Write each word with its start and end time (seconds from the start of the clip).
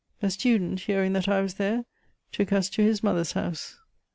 A 0.19 0.31
student, 0.31 0.79
hearing 0.79 1.13
that 1.13 1.27
I 1.27 1.41
was 1.41 1.53
there, 1.53 1.85
took 2.31 2.51
us 2.51 2.69
to 2.71 2.81
his 2.81 3.03
mother's 3.03 3.33
house. 3.33 3.77